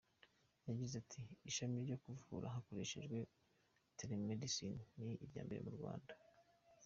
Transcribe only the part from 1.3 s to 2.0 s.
“Ishami ryo